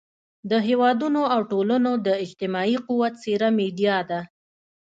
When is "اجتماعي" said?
2.25-2.77